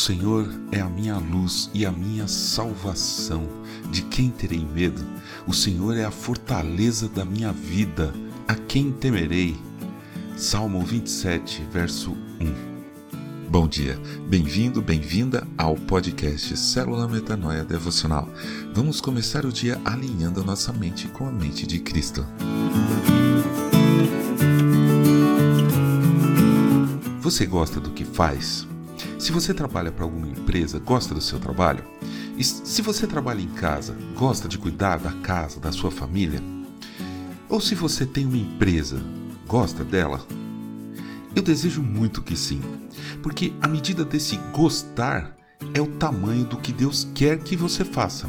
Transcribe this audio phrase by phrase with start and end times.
[0.00, 3.46] Senhor é a minha luz e a minha salvação.
[3.90, 5.04] De quem terei medo?
[5.46, 8.10] O Senhor é a fortaleza da minha vida.
[8.48, 9.54] A quem temerei?
[10.38, 13.50] Salmo 27, verso 1.
[13.50, 18.26] Bom dia, bem-vindo, bem-vinda ao podcast Célula Metanoia Devocional.
[18.72, 22.26] Vamos começar o dia alinhando a nossa mente com a mente de Cristo.
[27.20, 28.69] Você gosta do que faz?
[29.20, 31.84] Se você trabalha para alguma empresa, gosta do seu trabalho?
[32.38, 36.42] E se você trabalha em casa, gosta de cuidar da casa, da sua família?
[37.46, 38.98] Ou se você tem uma empresa,
[39.46, 40.26] gosta dela?
[41.36, 42.62] Eu desejo muito que sim,
[43.22, 45.36] porque a medida desse gostar
[45.74, 48.26] é o tamanho do que Deus quer que você faça.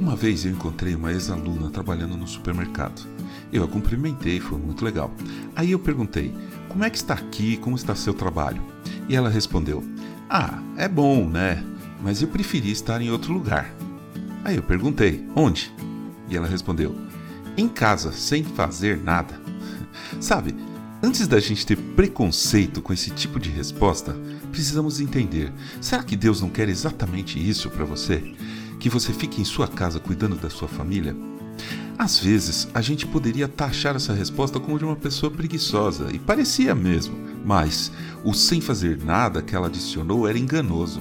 [0.00, 3.06] Uma vez eu encontrei uma ex-aluna trabalhando no supermercado.
[3.52, 5.10] Eu a cumprimentei, foi muito legal.
[5.54, 6.34] Aí eu perguntei:
[6.70, 7.58] Como é que está aqui?
[7.58, 8.62] Como está seu trabalho?
[9.08, 9.84] E ela respondeu:
[10.28, 11.62] ah, é bom, né?
[12.02, 13.72] Mas eu preferi estar em outro lugar.
[14.44, 15.72] Aí eu perguntei: onde?
[16.28, 16.94] E ela respondeu:
[17.56, 19.40] em casa, sem fazer nada.
[20.20, 20.54] Sabe,
[21.02, 24.16] antes da gente ter preconceito com esse tipo de resposta,
[24.50, 28.34] precisamos entender: será que Deus não quer exatamente isso para você?
[28.78, 31.16] Que você fique em sua casa cuidando da sua família?
[31.98, 36.74] Às vezes, a gente poderia taxar essa resposta como de uma pessoa preguiçosa, e parecia
[36.74, 37.16] mesmo,
[37.46, 37.92] mas
[38.24, 41.00] o sem fazer nada que ela adicionou era enganoso.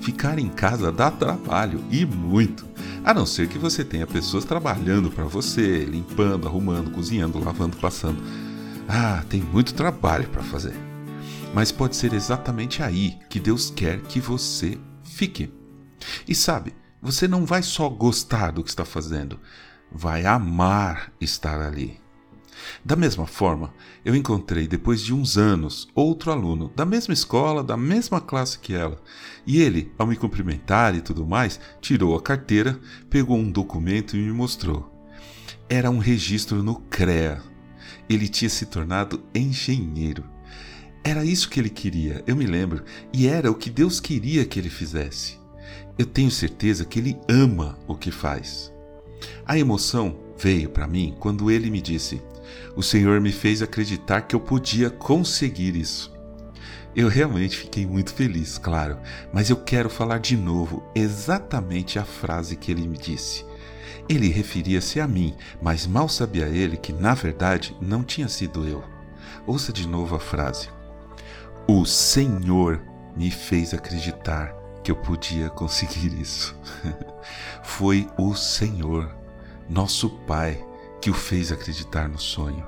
[0.00, 2.66] Ficar em casa dá trabalho, e muito.
[3.04, 8.20] A não ser que você tenha pessoas trabalhando para você, limpando, arrumando, cozinhando, lavando, passando.
[8.88, 10.74] Ah, tem muito trabalho para fazer.
[11.54, 15.52] Mas pode ser exatamente aí que Deus quer que você fique.
[16.26, 19.38] E sabe, você não vai só gostar do que está fazendo,
[19.92, 22.03] vai amar estar ali.
[22.84, 23.72] Da mesma forma,
[24.04, 28.74] eu encontrei depois de uns anos outro aluno da mesma escola, da mesma classe que
[28.74, 29.00] ela,
[29.46, 34.20] e ele, ao me cumprimentar e tudo mais, tirou a carteira, pegou um documento e
[34.20, 34.90] me mostrou.
[35.68, 37.42] Era um registro no CREA.
[38.08, 40.24] Ele tinha se tornado engenheiro.
[41.02, 44.58] Era isso que ele queria, eu me lembro, e era o que Deus queria que
[44.58, 45.38] ele fizesse.
[45.98, 48.72] Eu tenho certeza que ele ama o que faz.
[49.46, 52.22] A emoção veio para mim quando ele me disse:
[52.76, 56.12] O Senhor me fez acreditar que eu podia conseguir isso.
[56.94, 58.98] Eu realmente fiquei muito feliz, claro,
[59.32, 63.44] mas eu quero falar de novo exatamente a frase que ele me disse.
[64.08, 68.84] Ele referia-se a mim, mas mal sabia ele que, na verdade, não tinha sido eu.
[69.46, 70.68] Ouça de novo a frase.
[71.66, 72.80] O Senhor
[73.16, 74.54] me fez acreditar
[74.84, 76.54] que eu podia conseguir isso.
[77.64, 79.16] Foi o Senhor,
[79.68, 80.62] nosso Pai,
[81.04, 82.66] que o fez acreditar no sonho.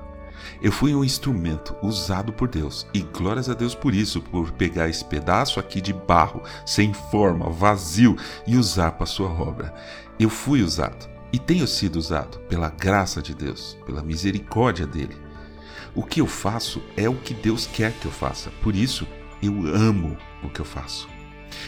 [0.61, 4.87] Eu fui um instrumento usado por Deus e glórias a Deus por isso, por pegar
[4.87, 8.15] esse pedaço aqui de barro, sem forma, vazio
[8.45, 9.73] e usar para sua obra.
[10.19, 15.17] Eu fui usado e tenho sido usado pela graça de Deus, pela misericórdia dele.
[15.95, 19.07] O que eu faço é o que Deus quer que eu faça, por isso
[19.41, 21.09] eu amo o que eu faço.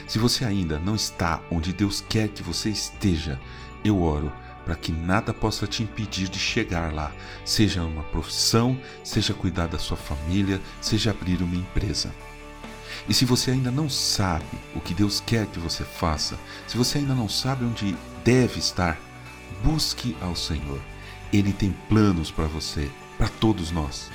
[0.08, 3.40] Se você ainda não está onde Deus quer que você esteja,
[3.84, 4.32] eu oro
[4.70, 7.12] para que nada possa te impedir de chegar lá,
[7.44, 12.14] seja uma profissão, seja cuidar da sua família, seja abrir uma empresa.
[13.08, 16.38] E se você ainda não sabe o que Deus quer que você faça,
[16.68, 19.00] se você ainda não sabe onde deve estar,
[19.64, 20.80] busque ao Senhor.
[21.34, 24.12] Ele tem planos para você, para todos nós.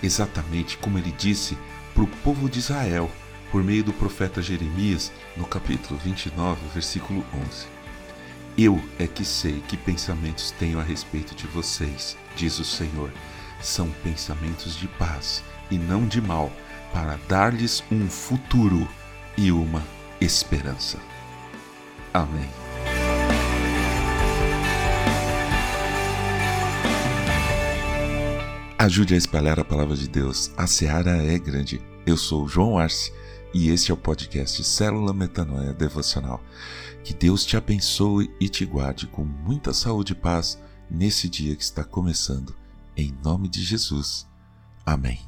[0.00, 1.58] Exatamente como ele disse
[1.92, 3.10] para o povo de Israel
[3.50, 7.75] por meio do profeta Jeremias, no capítulo 29, versículo 11.
[8.58, 13.12] Eu é que sei que pensamentos tenho a respeito de vocês, diz o Senhor.
[13.60, 16.50] São pensamentos de paz e não de mal,
[16.90, 18.88] para dar-lhes um futuro
[19.36, 19.82] e uma
[20.22, 20.98] esperança.
[22.14, 22.48] Amém.
[28.78, 30.50] Ajude a espalhar a palavra de Deus.
[30.56, 31.82] A seara é grande.
[32.06, 33.12] Eu sou João Arce
[33.52, 36.40] e este é o podcast Célula Metanoia Devocional.
[37.02, 40.56] Que Deus te abençoe e te guarde com muita saúde e paz
[40.88, 42.54] nesse dia que está começando.
[42.96, 44.24] Em nome de Jesus.
[44.84, 45.25] Amém.